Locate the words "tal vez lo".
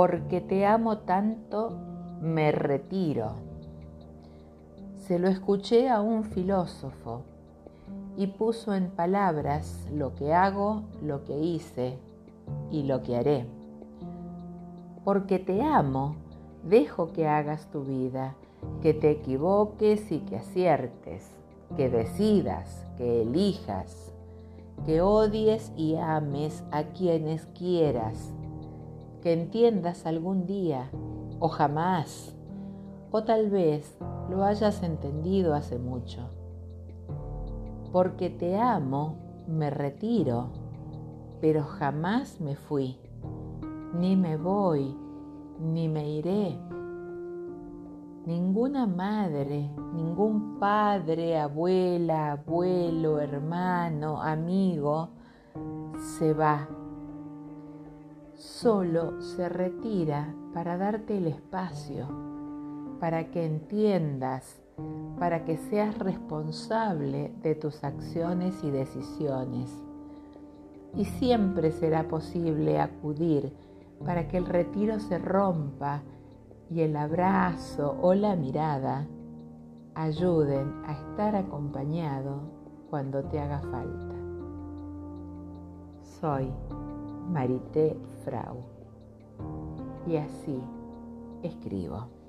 33.24-34.44